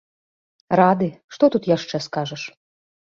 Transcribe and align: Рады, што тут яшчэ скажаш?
Рады, 0.81 1.09
што 1.35 1.51
тут 1.57 1.69
яшчэ 1.75 2.03
скажаш? 2.09 2.49